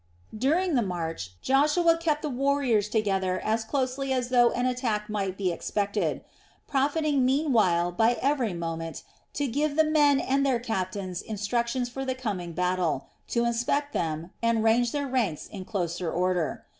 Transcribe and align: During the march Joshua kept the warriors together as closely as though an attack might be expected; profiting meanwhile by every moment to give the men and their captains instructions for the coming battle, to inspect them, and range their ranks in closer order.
During 0.35 0.73
the 0.73 0.81
march 0.81 1.39
Joshua 1.43 1.95
kept 1.95 2.23
the 2.23 2.29
warriors 2.31 2.89
together 2.89 3.39
as 3.41 3.63
closely 3.63 4.11
as 4.11 4.29
though 4.29 4.49
an 4.49 4.65
attack 4.65 5.09
might 5.11 5.37
be 5.37 5.51
expected; 5.51 6.23
profiting 6.67 7.23
meanwhile 7.23 7.91
by 7.91 8.17
every 8.19 8.55
moment 8.55 9.03
to 9.35 9.45
give 9.45 9.75
the 9.75 9.83
men 9.83 10.19
and 10.19 10.43
their 10.43 10.59
captains 10.59 11.21
instructions 11.21 11.87
for 11.87 12.03
the 12.03 12.15
coming 12.15 12.53
battle, 12.53 13.05
to 13.27 13.45
inspect 13.45 13.93
them, 13.93 14.31
and 14.41 14.63
range 14.63 14.91
their 14.91 15.05
ranks 15.05 15.45
in 15.45 15.65
closer 15.65 16.11
order. 16.11 16.65